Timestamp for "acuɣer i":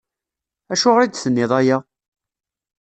0.73-1.07